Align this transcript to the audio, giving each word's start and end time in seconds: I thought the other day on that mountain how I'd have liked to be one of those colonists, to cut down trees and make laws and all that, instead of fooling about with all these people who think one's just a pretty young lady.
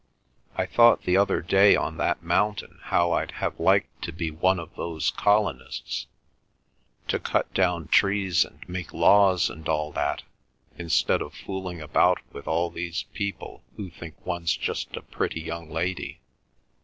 I 0.55 0.65
thought 0.65 1.03
the 1.03 1.15
other 1.15 1.43
day 1.43 1.75
on 1.75 1.97
that 1.97 2.23
mountain 2.23 2.79
how 2.81 3.11
I'd 3.11 3.33
have 3.33 3.59
liked 3.59 4.01
to 4.01 4.11
be 4.11 4.31
one 4.31 4.57
of 4.57 4.73
those 4.75 5.11
colonists, 5.11 6.07
to 7.07 7.19
cut 7.19 7.53
down 7.53 7.87
trees 7.87 8.43
and 8.43 8.67
make 8.67 8.95
laws 8.95 9.47
and 9.47 9.69
all 9.69 9.91
that, 9.91 10.23
instead 10.75 11.21
of 11.21 11.35
fooling 11.35 11.81
about 11.81 12.17
with 12.33 12.47
all 12.47 12.71
these 12.71 13.03
people 13.13 13.61
who 13.77 13.91
think 13.91 14.15
one's 14.25 14.57
just 14.57 14.97
a 14.97 15.03
pretty 15.03 15.41
young 15.41 15.69
lady. 15.69 16.19